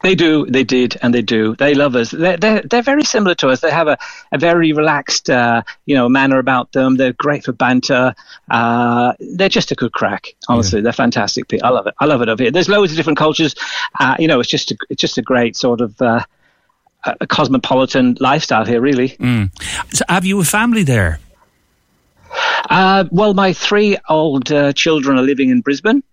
They 0.05 0.13
do, 0.13 0.45
they 0.45 0.63
did, 0.63 0.97
and 1.01 1.15
they 1.15 1.23
do. 1.23 1.55
They 1.55 1.73
love 1.73 1.95
us. 1.95 2.11
They're, 2.11 2.37
they're, 2.37 2.61
they're 2.61 2.83
very 2.83 3.03
similar 3.03 3.33
to 3.41 3.49
us. 3.49 3.61
They 3.61 3.71
have 3.71 3.87
a, 3.87 3.97
a 4.31 4.37
very 4.37 4.71
relaxed, 4.71 5.31
uh, 5.31 5.63
you 5.87 5.95
know, 5.95 6.07
manner 6.07 6.37
about 6.37 6.73
them. 6.73 6.97
They're 6.97 7.13
great 7.13 7.43
for 7.43 7.53
banter. 7.53 8.13
Uh, 8.47 9.13
they're 9.19 9.49
just 9.49 9.71
a 9.71 9.75
good 9.75 9.93
crack. 9.93 10.27
Honestly, 10.47 10.79
they're 10.81 10.93
fantastic 10.93 11.47
people. 11.47 11.65
I 11.67 11.71
love 11.71 11.87
it. 11.87 11.95
I 11.99 12.05
love 12.05 12.21
it 12.21 12.29
over 12.29 12.43
here. 12.43 12.51
There's 12.51 12.69
loads 12.69 12.91
of 12.91 12.97
different 12.97 13.17
cultures. 13.17 13.55
Uh, 13.99 14.15
you 14.19 14.27
know, 14.27 14.39
it's 14.39 14.47
just 14.47 14.69
a, 14.69 14.77
it's 14.91 15.01
just 15.01 15.17
a 15.17 15.23
great 15.23 15.57
sort 15.57 15.81
of 15.81 15.99
uh, 15.99 16.23
a 17.19 17.25
cosmopolitan 17.25 18.15
lifestyle 18.19 18.63
here, 18.63 18.81
really. 18.81 19.17
So 19.91 20.05
have 20.07 20.23
you 20.23 20.39
a 20.39 20.43
family 20.43 20.83
there? 20.83 21.19
Uh, 22.69 23.05
well, 23.09 23.33
my 23.33 23.53
three 23.53 23.97
old 24.07 24.51
uh, 24.51 24.71
children 24.73 25.17
are 25.17 25.23
living 25.23 25.49
in 25.49 25.61
Brisbane. 25.61 26.03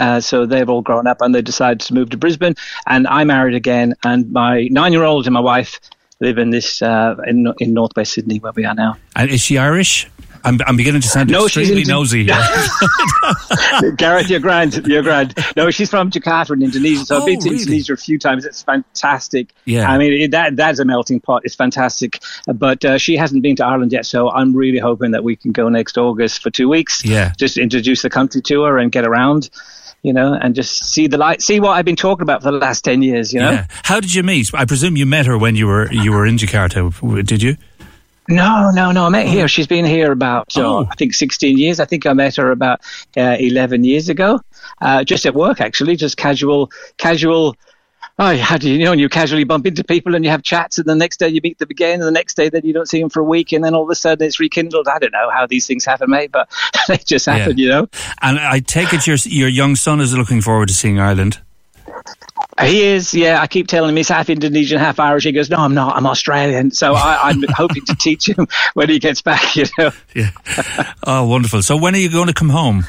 Uh, 0.00 0.20
so 0.20 0.46
they've 0.46 0.68
all 0.68 0.82
grown 0.82 1.06
up 1.06 1.20
and 1.20 1.34
they 1.34 1.42
decided 1.42 1.80
to 1.80 1.94
move 1.94 2.10
to 2.10 2.16
Brisbane. 2.16 2.54
And 2.86 3.06
I 3.06 3.24
married 3.24 3.54
again, 3.54 3.94
and 4.04 4.30
my 4.32 4.68
nine-year-old 4.70 5.26
and 5.26 5.34
my 5.34 5.40
wife 5.40 5.80
live 6.20 6.38
in 6.38 6.50
this 6.50 6.82
uh, 6.82 7.16
in 7.26 7.52
in 7.58 7.74
northwest 7.74 8.12
Sydney 8.12 8.38
where 8.38 8.52
we 8.52 8.64
are 8.64 8.74
now. 8.74 8.96
And 9.16 9.30
is 9.30 9.40
she 9.40 9.58
Irish? 9.58 10.08
I'm, 10.44 10.58
I'm 10.66 10.76
beginning 10.76 11.00
to 11.02 11.08
sound 11.08 11.30
No, 11.30 11.48
she's 11.48 11.68
extremely 11.70 11.84
nosy 11.84 12.24
here. 12.24 12.36
Gareth, 13.96 14.28
you're 14.30 14.40
grand. 14.40 14.86
You're 14.86 15.02
grand. 15.02 15.34
No, 15.56 15.70
she's 15.70 15.90
from 15.90 16.10
Jakarta 16.10 16.52
in 16.52 16.62
Indonesia. 16.62 17.04
So 17.04 17.16
Oh, 17.16 17.20
I've 17.20 17.26
been 17.26 17.40
to 17.40 17.50
really? 17.50 17.62
Indonesia 17.62 17.92
a 17.92 17.96
few 17.96 18.18
times. 18.18 18.44
It's 18.44 18.62
fantastic. 18.62 19.52
Yeah. 19.64 19.90
I 19.90 19.98
mean, 19.98 20.12
it, 20.22 20.30
that 20.32 20.56
that's 20.56 20.78
a 20.78 20.84
melting 20.84 21.20
pot. 21.20 21.42
It's 21.44 21.54
fantastic. 21.54 22.20
But 22.52 22.84
uh, 22.84 22.98
she 22.98 23.16
hasn't 23.16 23.42
been 23.42 23.56
to 23.56 23.64
Ireland 23.66 23.92
yet, 23.92 24.06
so 24.06 24.30
I'm 24.30 24.54
really 24.54 24.78
hoping 24.78 25.10
that 25.12 25.24
we 25.24 25.36
can 25.36 25.52
go 25.52 25.68
next 25.68 25.98
August 25.98 26.42
for 26.42 26.50
two 26.50 26.68
weeks. 26.68 27.04
Yeah. 27.04 27.32
Just 27.36 27.58
introduce 27.58 28.02
the 28.02 28.10
country 28.10 28.40
to 28.42 28.62
her 28.62 28.78
and 28.78 28.90
get 28.90 29.06
around, 29.06 29.50
you 30.02 30.12
know, 30.12 30.32
and 30.32 30.54
just 30.54 30.84
see 30.84 31.06
the 31.06 31.18
light, 31.18 31.42
see 31.42 31.60
what 31.60 31.70
I've 31.72 31.84
been 31.84 31.96
talking 31.96 32.22
about 32.22 32.42
for 32.42 32.50
the 32.50 32.58
last 32.58 32.84
ten 32.84 33.02
years. 33.02 33.32
You 33.32 33.40
know. 33.40 33.50
Yeah. 33.50 33.66
How 33.84 34.00
did 34.00 34.14
you 34.14 34.22
meet? 34.22 34.50
I 34.54 34.64
presume 34.64 34.96
you 34.96 35.06
met 35.06 35.26
her 35.26 35.36
when 35.36 35.56
you 35.56 35.66
were 35.66 35.90
you 35.92 36.12
were 36.12 36.26
in 36.26 36.36
Jakarta. 36.36 37.24
Did 37.26 37.42
you? 37.42 37.56
No, 38.30 38.70
no, 38.70 38.92
no. 38.92 39.06
I 39.06 39.08
met 39.08 39.26
here. 39.26 39.48
She's 39.48 39.66
been 39.66 39.84
here 39.84 40.12
about, 40.12 40.56
uh, 40.56 40.60
Oh. 40.62 40.86
I 40.90 40.94
think, 40.94 41.14
16 41.14 41.58
years. 41.58 41.80
I 41.80 41.84
think 41.84 42.06
I 42.06 42.12
met 42.12 42.36
her 42.36 42.50
about 42.52 42.80
uh, 43.16 43.36
11 43.38 43.84
years 43.84 44.08
ago, 44.08 44.40
uh, 44.80 45.02
just 45.04 45.26
at 45.26 45.34
work, 45.34 45.60
actually, 45.60 45.96
just 45.96 46.16
casual, 46.16 46.70
casual. 46.96 47.56
Oh, 48.18 48.36
how 48.36 48.58
do 48.58 48.68
you, 48.70 48.78
you 48.78 48.84
know, 48.84 48.92
and 48.92 49.00
you 49.00 49.08
casually 49.08 49.44
bump 49.44 49.66
into 49.66 49.82
people 49.82 50.14
and 50.14 50.22
you 50.24 50.30
have 50.30 50.42
chats, 50.42 50.78
and 50.78 50.86
the 50.86 50.94
next 50.94 51.16
day 51.18 51.28
you 51.28 51.40
meet 51.42 51.58
them 51.58 51.68
again, 51.70 51.94
and 51.94 52.02
the 52.02 52.10
next 52.10 52.34
day 52.34 52.50
then 52.50 52.62
you 52.64 52.72
don't 52.74 52.86
see 52.86 53.00
them 53.00 53.08
for 53.08 53.20
a 53.20 53.24
week, 53.24 53.50
and 53.52 53.64
then 53.64 53.74
all 53.74 53.82
of 53.84 53.88
a 53.90 53.94
sudden 53.94 54.26
it's 54.26 54.38
rekindled. 54.38 54.88
I 54.88 54.98
don't 54.98 55.12
know 55.12 55.30
how 55.30 55.46
these 55.46 55.66
things 55.66 55.86
happen, 55.86 56.10
mate, 56.10 56.30
but 56.30 56.48
they 56.88 56.98
just 56.98 57.24
happen, 57.24 57.56
you 57.56 57.68
know. 57.68 57.88
And 58.20 58.38
I 58.38 58.60
take 58.60 58.92
it 58.92 59.06
your 59.06 59.16
your 59.24 59.48
young 59.48 59.74
son 59.74 60.00
is 60.00 60.14
looking 60.14 60.42
forward 60.42 60.68
to 60.68 60.74
seeing 60.74 61.00
Ireland. 61.00 61.40
He 62.66 62.82
is, 62.82 63.14
yeah. 63.14 63.40
I 63.40 63.46
keep 63.46 63.66
telling 63.68 63.90
him 63.90 63.96
he's 63.96 64.08
half 64.08 64.28
Indonesian, 64.30 64.78
half 64.78 64.98
Irish. 65.00 65.24
He 65.24 65.32
goes, 65.32 65.48
"No, 65.50 65.58
I'm 65.58 65.74
not. 65.74 65.96
I'm 65.96 66.06
Australian." 66.06 66.70
So 66.70 66.94
I, 66.94 67.18
I'm 67.30 67.42
hoping 67.50 67.84
to 67.86 67.94
teach 67.96 68.28
him 68.28 68.46
when 68.74 68.88
he 68.88 68.98
gets 68.98 69.22
back. 69.22 69.56
You 69.56 69.66
know. 69.78 69.90
Yeah. 70.14 70.30
oh, 71.06 71.26
wonderful. 71.26 71.62
So 71.62 71.76
when 71.76 71.94
are 71.94 71.98
you 71.98 72.10
going 72.10 72.26
to 72.28 72.34
come 72.34 72.48
home? 72.50 72.84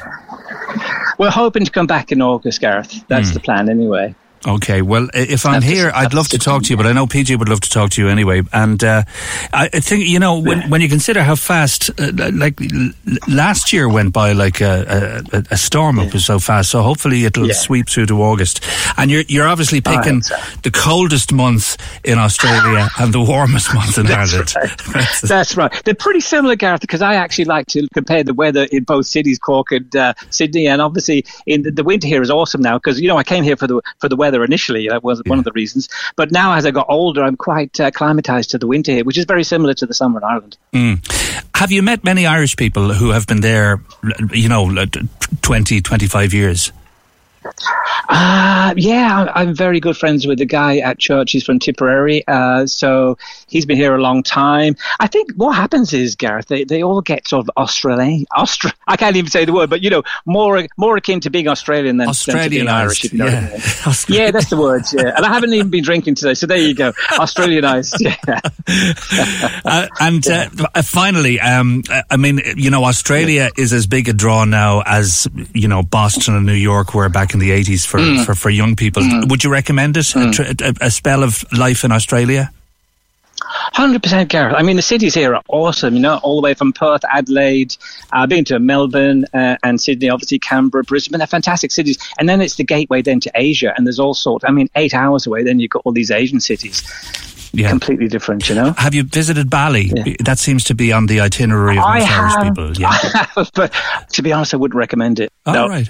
We're 1.18 1.30
hoping 1.30 1.64
to 1.64 1.70
come 1.70 1.86
back 1.86 2.10
in 2.12 2.20
August, 2.22 2.60
Gareth. 2.60 3.04
That's 3.08 3.28
Hmm. 3.28 3.34
the 3.34 3.40
plan, 3.40 3.68
anyway. 3.68 4.14
Okay, 4.44 4.82
well, 4.82 5.08
if 5.14 5.46
I'm 5.46 5.62
here, 5.62 5.92
I'd 5.94 6.14
love 6.14 6.26
to 6.30 6.38
talk 6.38 6.64
to 6.64 6.70
you, 6.70 6.76
but 6.76 6.84
I 6.86 6.92
know 6.92 7.06
PJ 7.06 7.38
would 7.38 7.48
love 7.48 7.60
to 7.60 7.70
talk 7.70 7.90
to 7.90 8.02
you 8.02 8.08
anyway. 8.08 8.42
And 8.52 8.82
uh, 8.82 9.04
I 9.52 9.68
think, 9.68 10.04
you 10.06 10.18
know, 10.18 10.40
when, 10.40 10.68
when 10.68 10.80
you 10.80 10.88
consider 10.88 11.22
how 11.22 11.36
fast, 11.36 11.90
uh, 12.00 12.10
like 12.32 12.60
l- 12.60 12.90
last 13.28 13.72
year 13.72 13.88
went 13.88 14.12
by 14.12 14.32
like 14.32 14.60
a, 14.60 15.22
a, 15.32 15.44
a 15.52 15.56
storm 15.56 16.00
up 16.00 16.12
was 16.12 16.24
so 16.24 16.40
fast, 16.40 16.70
so 16.70 16.82
hopefully 16.82 17.24
it'll 17.24 17.46
Yeah. 17.46 17.52
sweep 17.54 17.88
through 17.88 18.06
to 18.06 18.20
August. 18.20 18.64
And 18.96 19.12
you're, 19.12 19.22
you're 19.28 19.46
obviously 19.46 19.80
picking 19.80 20.14
hope 20.22 20.24
so. 20.24 20.36
the 20.64 20.72
coldest 20.72 21.32
month 21.32 21.76
in 22.04 22.18
Australia 22.18 22.88
and 22.98 23.14
the 23.14 23.22
warmest 23.22 23.72
month 23.72 23.96
in 23.96 24.08
Ireland. 24.08 24.52
right. 24.92 25.08
That's 25.22 25.56
right. 25.56 25.72
They're 25.84 25.94
pretty 25.94 26.20
similar, 26.20 26.56
Gareth, 26.56 26.80
because 26.80 27.00
I 27.02 27.14
actually 27.14 27.44
like 27.44 27.66
to 27.68 27.86
compare 27.94 28.24
the 28.24 28.34
weather 28.34 28.64
in 28.72 28.82
both 28.82 29.06
cities, 29.06 29.38
Cork 29.38 29.70
and 29.70 29.94
uh, 29.94 30.14
Sydney. 30.30 30.66
And 30.66 30.82
obviously, 30.82 31.24
in 31.46 31.62
the, 31.62 31.70
the 31.70 31.84
winter 31.84 32.08
here 32.08 32.22
is 32.22 32.30
awesome 32.30 32.60
now 32.60 32.76
because 32.78 33.00
you 33.00 33.06
know 33.06 33.16
I 33.18 33.22
came 33.24 33.44
here 33.44 33.56
for 33.56 33.68
the 33.68 33.80
for 34.00 34.08
the 34.08 34.16
weather 34.16 34.31
initially. 34.44 34.88
That 34.88 35.02
was 35.02 35.22
one 35.26 35.38
of 35.38 35.44
the 35.44 35.52
reasons. 35.52 35.88
But 36.16 36.32
now, 36.32 36.54
as 36.54 36.64
I 36.64 36.70
got 36.70 36.86
older, 36.88 37.22
I'm 37.22 37.36
quite 37.36 37.78
uh, 37.80 37.84
acclimatized 37.84 38.50
to 38.50 38.58
the 38.58 38.66
winter 38.66 38.92
here, 38.92 39.04
which 39.04 39.18
is 39.18 39.24
very 39.24 39.44
similar 39.44 39.74
to 39.74 39.86
the 39.86 39.94
summer 39.94 40.18
in 40.18 40.24
Ireland. 40.24 40.56
Have 41.54 41.70
you 41.70 41.82
met 41.82 42.02
many 42.02 42.26
Irish 42.26 42.56
people 42.56 42.92
who 42.92 43.10
have 43.10 43.26
been 43.26 43.40
there, 43.40 43.82
you 44.32 44.48
know, 44.48 44.64
like 44.64 44.96
20, 45.42 45.80
25 45.80 46.34
years? 46.34 46.72
Uh, 48.08 48.74
yeah, 48.76 49.30
I'm, 49.34 49.54
very 49.54 49.80
good 49.80 49.96
friends 49.96 50.26
with 50.26 50.38
the 50.38 50.46
guy 50.46 50.78
at 50.78 50.98
church. 50.98 51.32
He's 51.32 51.44
from 51.44 51.58
Tipperary. 51.58 52.26
Uh, 52.26 52.66
so 52.66 53.18
he's 53.48 53.66
been 53.66 53.76
here 53.76 53.94
a 53.94 54.00
long 54.00 54.22
time. 54.22 54.76
I 55.00 55.06
think 55.06 55.32
what 55.34 55.52
happens 55.52 55.92
is, 55.92 56.14
Gareth, 56.16 56.48
they, 56.48 56.64
they 56.64 56.82
all 56.82 57.00
get 57.00 57.28
sort 57.28 57.46
of 57.46 57.50
Australian. 57.56 58.26
Austra- 58.32 58.72
I 58.86 58.96
can't 58.96 59.16
even 59.16 59.30
say 59.30 59.44
the 59.44 59.52
word, 59.52 59.70
but, 59.70 59.82
you 59.82 59.90
know, 59.90 60.02
more 60.24 60.66
more 60.76 60.96
akin 60.96 61.20
to 61.20 61.30
being 61.30 61.48
Australian 61.48 61.96
than, 61.98 62.08
than 62.08 62.42
to 62.44 62.50
being 62.50 62.68
Irish. 62.68 63.04
You 63.04 63.18
know 63.18 63.26
I 63.26 63.40
mean. 63.40 63.50
Yeah, 64.08 64.30
that's 64.30 64.50
the 64.50 64.56
word. 64.56 64.82
Yeah, 64.92 65.12
and 65.16 65.24
I 65.24 65.32
haven't 65.32 65.52
even 65.52 65.70
been 65.70 65.84
drinking 65.84 66.16
today, 66.16 66.34
so 66.34 66.46
there 66.46 66.58
you 66.58 66.74
go. 66.74 66.92
Australianized. 67.12 68.00
Yeah, 68.00 68.40
Uh, 69.64 69.86
and 70.00 70.26
uh, 70.26 70.48
uh, 70.74 70.82
finally, 70.82 71.40
um, 71.40 71.82
I 72.10 72.16
mean, 72.16 72.40
you 72.56 72.70
know, 72.70 72.84
Australia 72.84 73.50
is 73.56 73.72
as 73.72 73.86
big 73.86 74.08
a 74.08 74.12
draw 74.12 74.44
now 74.44 74.82
as 74.84 75.28
you 75.52 75.68
know 75.68 75.82
Boston 75.82 76.34
and 76.36 76.46
New 76.46 76.52
York 76.52 76.94
were 76.94 77.08
back 77.08 77.31
in 77.34 77.40
the 77.40 77.50
eighties 77.52 77.84
for, 77.84 77.98
Mm. 78.00 78.24
for 78.24 78.34
for 78.34 78.50
young 78.50 78.76
people. 78.76 79.02
Would 79.28 79.44
you 79.44 79.50
recommend 79.50 79.96
it? 79.96 80.14
A, 80.14 80.54
a, 80.80 80.86
a 80.86 80.90
spell 80.90 81.22
of 81.22 81.44
life 81.52 81.84
in 81.84 81.92
Australia? 81.92 82.50
hundred 83.74 84.02
percent, 84.02 84.28
Gareth. 84.30 84.54
I 84.56 84.62
mean, 84.62 84.76
the 84.76 84.82
cities 84.82 85.14
here 85.14 85.34
are 85.34 85.42
awesome. 85.48 85.94
You 85.94 86.00
know, 86.00 86.20
all 86.22 86.40
the 86.40 86.44
way 86.44 86.54
from 86.54 86.72
Perth, 86.72 87.02
Adelaide. 87.10 87.74
I've 88.12 88.28
been 88.28 88.44
to 88.46 88.58
Melbourne 88.58 89.24
uh, 89.34 89.56
and 89.62 89.80
Sydney, 89.80 90.08
obviously 90.10 90.38
Canberra, 90.38 90.84
Brisbane. 90.84 91.18
They're 91.18 91.26
fantastic 91.26 91.72
cities. 91.72 91.98
And 92.18 92.28
then 92.28 92.40
it's 92.40 92.54
the 92.56 92.64
gateway 92.64 93.02
then 93.02 93.20
to 93.20 93.30
Asia, 93.34 93.72
and 93.76 93.86
there's 93.86 93.98
all 93.98 94.14
sorts. 94.14 94.44
I 94.46 94.50
mean, 94.50 94.68
eight 94.76 94.94
hours 94.94 95.26
away, 95.26 95.42
then 95.42 95.58
you've 95.58 95.70
got 95.70 95.82
all 95.84 95.92
these 95.92 96.10
Asian 96.10 96.40
cities, 96.40 96.82
Yeah. 97.52 97.68
completely 97.70 98.08
different. 98.08 98.48
You 98.48 98.54
know. 98.54 98.72
Have 98.78 98.94
you 98.94 99.02
visited 99.04 99.50
Bali? 99.50 99.90
Yeah. 99.94 100.14
That 100.20 100.38
seems 100.38 100.64
to 100.64 100.74
be 100.74 100.92
on 100.92 101.06
the 101.06 101.20
itinerary 101.20 101.78
of 101.78 101.84
most 101.84 102.08
Irish 102.10 102.36
people. 102.44 102.72
Yeah. 102.76 102.92
Have, 103.34 103.50
but 103.54 103.72
to 104.12 104.22
be 104.22 104.32
honest, 104.32 104.54
I 104.54 104.58
wouldn't 104.58 104.76
recommend 104.78 105.18
it. 105.20 105.32
All 105.46 105.54
no, 105.54 105.68
right. 105.68 105.88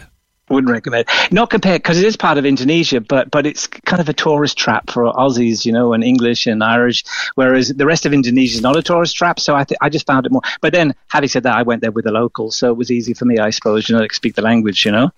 Wouldn't 0.52 0.72
recommend. 0.72 1.06
Not 1.30 1.50
compared 1.50 1.82
because 1.82 1.98
it 1.98 2.04
is 2.04 2.16
part 2.16 2.38
of 2.38 2.44
Indonesia, 2.44 3.00
but 3.00 3.30
but 3.30 3.46
it's 3.46 3.66
kind 3.66 4.00
of 4.00 4.08
a 4.08 4.12
tourist 4.12 4.56
trap 4.58 4.90
for 4.90 5.04
Aussies, 5.12 5.64
you 5.64 5.72
know, 5.72 5.92
and 5.92 6.04
English 6.04 6.46
and 6.46 6.62
Irish. 6.62 7.04
Whereas 7.34 7.68
the 7.68 7.86
rest 7.86 8.06
of 8.06 8.12
Indonesia 8.12 8.56
is 8.56 8.62
not 8.62 8.76
a 8.76 8.82
tourist 8.82 9.16
trap. 9.16 9.40
So 9.40 9.56
I 9.56 9.64
th- 9.64 9.78
I 9.80 9.88
just 9.88 10.06
found 10.06 10.26
it 10.26 10.32
more. 10.32 10.42
But 10.60 10.72
then, 10.72 10.94
having 11.08 11.28
said 11.28 11.42
that, 11.44 11.54
I 11.56 11.62
went 11.62 11.80
there 11.82 11.90
with 11.90 12.04
the 12.04 12.12
locals, 12.12 12.56
so 12.56 12.70
it 12.70 12.76
was 12.76 12.90
easy 12.90 13.14
for 13.14 13.24
me, 13.24 13.38
I 13.38 13.50
suppose. 13.50 13.88
You 13.88 13.96
know, 13.96 14.06
to 14.06 14.14
speak 14.14 14.34
the 14.34 14.42
language, 14.42 14.84
you 14.84 14.92
know. 14.92 15.10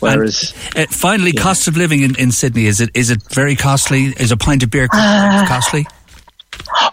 Whereas. 0.00 0.52
Uh, 0.76 0.86
finally, 0.90 1.32
cost 1.32 1.68
of 1.68 1.76
living 1.76 2.02
in, 2.02 2.14
in 2.16 2.32
Sydney 2.32 2.66
is 2.66 2.80
it 2.80 2.90
is 2.94 3.10
it 3.10 3.22
very 3.32 3.56
costly? 3.56 4.14
Is 4.18 4.32
a 4.32 4.36
pint 4.36 4.62
of 4.62 4.70
beer 4.70 4.88
Uh, 4.92 5.46
costly? 5.46 5.86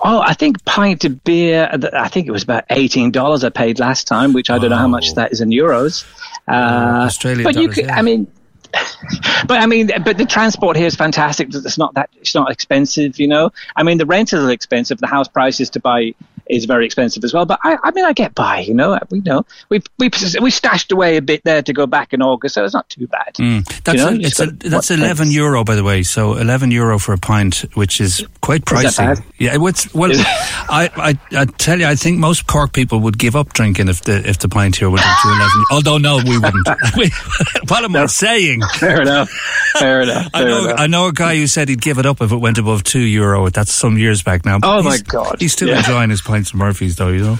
Oh, 0.02 0.22
I 0.22 0.34
think 0.34 0.64
pint 0.66 1.06
of 1.06 1.24
beer. 1.24 1.70
I 1.94 2.08
think 2.08 2.28
it 2.28 2.32
was 2.32 2.44
about 2.44 2.66
eighteen 2.70 3.12
dollars 3.12 3.44
I 3.44 3.50
paid 3.50 3.80
last 3.80 4.08
time, 4.08 4.34
which 4.34 4.50
I 4.50 4.58
don't 4.58 4.70
know 4.70 4.78
how 4.78 4.88
much 4.88 5.14
that 5.16 5.32
is 5.32 5.42
in 5.42 5.50
euros. 5.50 6.06
Uh, 6.48 7.04
Australian 7.06 7.44
but 7.44 7.56
you 7.56 7.70
could, 7.70 7.86
yeah. 7.86 7.96
I 7.96 8.02
mean, 8.02 8.28
but 9.48 9.60
I 9.60 9.66
mean, 9.66 9.90
but 10.04 10.18
the 10.18 10.26
transport 10.26 10.78
here 10.78 10.88
is 10.88 10.96
fantastic. 10.96 11.54
It's 11.54 11.78
not 11.78 11.94
that 11.96 12.10
it's 12.16 12.36
not 12.36 12.52
expensive, 12.52 13.20
you 13.20 13.28
know. 13.28 13.52
I 13.76 13.84
mean, 13.84 13.98
the 13.98 14.06
rentals 14.06 14.44
are 14.44 14.52
expensive. 14.52 15.00
The 15.00 15.08
house 15.08 15.28
prices 15.28 15.70
to 15.72 15.80
buy 15.80 16.14
is 16.50 16.66
very 16.66 16.86
expensive 16.86 17.24
as 17.24 17.34
well. 17.34 17.46
But 17.46 17.60
I, 17.64 17.78
I 17.84 17.92
mean, 17.92 18.06
I 18.06 18.14
get 18.14 18.36
by. 18.36 18.60
You 18.60 18.74
know, 18.74 18.98
we 19.10 19.22
know 19.22 19.46
we 19.70 19.82
we 19.98 20.10
we 20.42 20.52
stashed 20.52 20.92
away 20.92 21.18
a 21.18 21.22
bit 21.22 21.44
there 21.44 21.62
to 21.62 21.74
go 21.74 21.86
back 21.86 22.14
in 22.14 22.22
August, 22.22 22.56
so 22.56 22.66
it's 22.66 22.74
not 22.74 22.90
too 22.90 23.08
bad. 23.08 23.36
Mm. 23.36 23.66
That's 23.84 23.98
you 24.00 24.06
know, 24.06 24.12
a, 24.12 24.20
it's 24.20 24.40
a, 24.40 24.46
that's 24.48 24.92
eleven 24.92 25.32
euro, 25.32 25.64
by 25.64 25.76
the 25.76 25.84
way. 25.84 26.04
So 26.04 26.36
eleven 26.36 26.72
euro 26.72 27.00
for 27.00 27.14
a 27.14 27.18
pint, 27.18 27.66
which 27.76 28.02
is 28.02 28.26
quite 28.42 28.66
pricey. 28.66 29.12
Is 29.14 29.22
yeah, 29.38 29.58
it's, 29.60 29.94
well, 29.94 30.12
I, 30.14 30.90
I 31.32 31.40
I 31.40 31.46
tell 31.46 31.80
you, 31.80 31.86
I 31.86 31.96
think 31.96 32.18
most 32.20 32.48
Cork 32.48 32.74
people 32.74 33.00
would 33.02 33.18
give 33.18 33.36
up 33.36 33.54
drinking 33.54 33.88
if 33.88 34.02
the 34.02 34.28
if 34.28 34.40
the 34.40 34.50
pint 34.50 34.76
here 34.76 34.90
went 34.90 35.06
up 35.06 35.22
to 35.22 35.28
eleven. 35.30 35.64
Although 35.72 35.98
no, 35.98 36.18
we 36.18 36.38
wouldn't. 36.38 36.68
what 37.70 37.84
am 37.84 37.96
I 37.96 38.06
saying? 38.08 38.62
Fair 38.78 39.02
enough. 39.02 39.30
Fair 39.78 40.02
enough. 40.02 40.32
Fair 40.32 40.42
I 40.42 40.44
know. 40.46 40.64
enough. 40.66 40.80
I 40.80 40.88
know 40.88 41.08
a 41.08 41.14
guy 41.14 41.36
who 41.36 41.48
said 41.48 41.70
he'd 41.70 41.82
give 41.82 41.98
it 42.00 42.06
up 42.06 42.22
if 42.22 42.32
it 42.32 42.38
went 42.38 42.58
above 42.58 42.84
two 42.84 43.00
euro. 43.00 43.50
That's 43.50 43.72
some 43.72 43.98
years 43.98 44.24
back 44.24 44.46
now. 44.46 44.60
Oh, 44.64 44.82
my 44.82 44.98
God. 44.98 45.38
He's 45.40 45.54
still 45.54 45.70
Yeah. 45.70 45.78
enjoying 45.80 46.10
his 46.10 46.22
pints 46.40 46.52
of 46.52 46.56
Murphy's, 46.58 46.96
though. 46.96 47.10
You 47.10 47.22
know. 47.22 47.36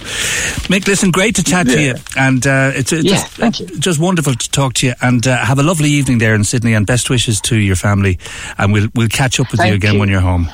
Mick, 0.68 0.86
listen, 0.86 1.10
great 1.10 1.34
to 1.36 1.42
chat 1.44 1.66
to 1.66 1.80
you, 1.80 1.94
and 2.16 2.46
uh, 2.46 2.72
it's, 2.74 2.92
it's 2.92 3.04
Yeah, 3.04 3.12
just, 3.12 3.26
thank 3.28 3.60
you. 3.60 3.66
just 3.78 3.98
wonderful 3.98 4.34
to 4.34 4.50
talk 4.50 4.74
to 4.74 4.86
you, 4.88 4.94
and 5.00 5.26
uh, 5.26 5.44
have 5.44 5.58
a 5.58 5.62
lovely 5.62 5.90
evening 5.90 6.18
there 6.18 6.34
in 6.34 6.44
Sydney, 6.44 6.74
and 6.74 6.86
best 6.86 7.08
wishes 7.10 7.40
to 7.42 7.56
your 7.56 7.76
family, 7.76 8.18
and 8.58 8.72
we'll 8.72 8.88
we'll 8.94 9.08
catch 9.08 9.40
up 9.40 9.50
with 9.50 9.60
you 9.64 9.74
again 9.74 9.94
you. 9.94 10.00
when 10.00 10.08
you're 10.08 10.20
home. 10.20 10.48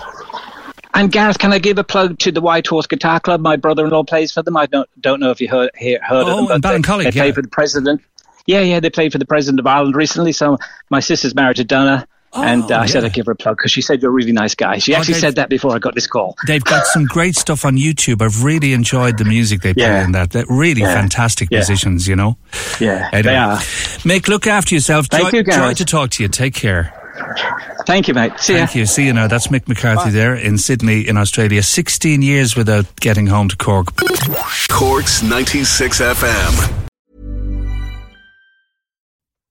And 0.94 1.12
Gareth, 1.12 1.38
can 1.38 1.52
I 1.52 1.58
give 1.58 1.76
a 1.76 1.84
plug 1.84 2.18
to 2.20 2.32
the 2.32 2.40
White 2.40 2.66
Horse 2.66 2.86
Guitar 2.86 3.20
Club? 3.20 3.40
My 3.42 3.56
brother-in-law 3.56 4.04
plays 4.04 4.32
for 4.32 4.42
them. 4.42 4.56
I 4.56 4.64
don't 4.66 4.88
don't 5.00 5.20
know 5.20 5.30
if 5.30 5.40
you 5.40 5.48
heard 5.48 5.70
hear, 5.76 5.98
heard 6.02 6.24
Oh, 6.26 6.44
of 6.44 6.48
them. 6.48 6.54
in 6.56 6.60
but 6.60 6.70
they, 6.72 6.78
Ballincollig, 6.78 7.04
they 7.04 7.12
play 7.12 7.26
yeah. 7.28 7.32
for 7.32 7.42
the 7.42 7.48
president. 7.48 8.00
Yeah, 8.46 8.60
yeah, 8.60 8.78
they 8.80 8.90
played 8.90 9.10
for 9.12 9.18
the 9.18 9.26
president 9.26 9.58
of 9.60 9.66
Ireland 9.66 9.96
recently. 9.96 10.32
So 10.32 10.56
my 10.88 11.00
sister's 11.00 11.34
married 11.34 11.56
to 11.56 11.64
Donna, 11.64 12.06
and 12.36 12.70
uh, 12.70 12.78
I 12.80 12.86
said. 12.86 13.04
I'd 13.04 13.12
give 13.12 13.26
her 13.26 13.32
a 13.32 13.36
plug 13.36 13.56
because 13.56 13.70
she 13.72 13.80
said 13.82 14.02
you're 14.02 14.10
a 14.10 14.14
really 14.14 14.32
nice 14.32 14.54
guy. 14.54 14.78
She 14.78 14.94
Oh, 14.94 14.98
actually 14.98 15.14
they've- 15.14 15.20
said 15.20 15.34
that 15.36 15.48
before 15.48 15.74
I 15.74 15.78
got 15.78 15.94
this 15.94 16.06
call. 16.06 16.36
They've 16.46 16.62
got 16.64 16.86
some 16.86 17.04
great 17.04 17.36
stuff 17.36 17.64
on 17.64 17.76
YouTube. 17.76 18.22
I've 18.22 18.42
really 18.44 18.72
enjoyed 18.72 19.18
the 19.18 19.24
music 19.24 19.62
they 19.62 19.74
play 19.74 19.84
Yeah. 19.84 20.04
in 20.04 20.12
that. 20.12 20.30
They're 20.30 20.44
really 20.48 20.82
Yeah. 20.82 20.94
fantastic 20.94 21.48
Yeah. 21.50 21.58
musicians, 21.58 22.06
you 22.08 22.16
know. 22.16 22.36
Yeah, 22.80 23.08
Anyway, 23.12 23.22
they 23.32 23.36
are. 23.36 23.56
Mick, 24.04 24.28
look 24.28 24.46
after 24.46 24.74
yourself. 24.74 25.06
Thank 25.06 25.30
joy, 25.30 25.36
you, 25.38 25.42
Gareth. 25.44 25.60
joy 25.60 25.74
to 25.74 25.84
talk 25.84 26.10
to 26.10 26.22
you. 26.22 26.28
Take 26.28 26.54
care. 26.54 26.92
Thank 27.86 28.08
you, 28.08 28.14
mate. 28.14 28.32
See 28.38 28.52
ya. 28.54 28.58
Thank 28.60 28.74
you. 28.74 28.86
See 28.86 29.06
you 29.06 29.12
now. 29.12 29.26
That's 29.28 29.46
Mick 29.46 29.66
McCarthy 29.68 30.10
there 30.10 30.34
in 30.34 30.58
Sydney, 30.58 31.00
in 31.06 31.16
Australia. 31.16 31.62
16 31.62 32.20
years 32.20 32.56
without 32.56 32.84
getting 33.00 33.26
home 33.28 33.48
to 33.48 33.56
Cork. 33.56 33.86
Cork's 34.68 35.22
96 35.22 36.00
FM. 36.00 36.75